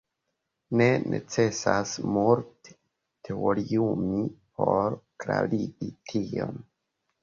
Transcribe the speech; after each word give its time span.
Ne 0.79 0.87
necesas 1.13 1.91
multe 2.17 2.75
teoriumi 3.29 4.27
por 4.59 5.01
klarigi 5.25 5.97
tion. 6.13 6.63